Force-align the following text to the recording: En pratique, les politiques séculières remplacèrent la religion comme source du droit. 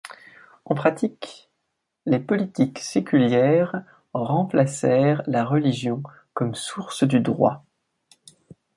En 0.65 0.73
pratique, 0.73 1.51
les 2.07 2.17
politiques 2.17 2.79
séculières 2.79 3.83
remplacèrent 4.15 5.21
la 5.27 5.45
religion 5.45 6.01
comme 6.33 6.55
source 6.55 7.03
du 7.03 7.19
droit. 7.19 7.63